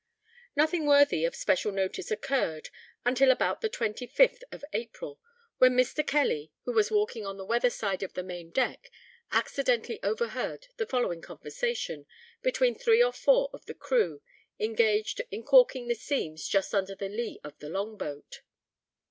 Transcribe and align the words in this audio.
Nothing 0.55 0.87
worthy 0.87 1.25
of 1.25 1.35
special 1.35 1.71
notice 1.71 2.09
occurred 2.09 2.69
until 3.05 3.29
about 3.29 3.61
the 3.61 3.69
25th 3.69 4.41
of 4.51 4.65
April, 4.73 5.19
when 5.59 5.77
Mr. 5.77 6.03
Kelly, 6.03 6.51
who 6.65 6.73
was 6.73 6.89
walking 6.89 7.23
on 7.23 7.37
the 7.37 7.45
weather 7.45 7.69
side 7.69 8.01
of 8.01 8.13
the 8.15 8.23
main 8.23 8.49
deck, 8.49 8.89
accidentally 9.31 10.01
overheard 10.01 10.65
the 10.77 10.87
following 10.87 11.21
conversation, 11.21 12.07
between 12.41 12.73
three 12.73 13.03
or 13.03 13.13
four 13.13 13.51
of 13.53 13.67
the 13.67 13.75
crew, 13.75 14.23
engaged 14.59 15.21
in 15.29 15.43
caulking 15.43 15.87
the 15.87 15.93
seams 15.93 16.47
just 16.47 16.73
under 16.73 16.95
the 16.95 17.07
lee 17.07 17.39
of 17.43 17.59
the 17.59 17.69
long 17.69 17.95
boat. 17.95 18.41